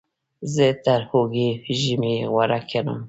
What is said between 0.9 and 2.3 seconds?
اوړي ژمی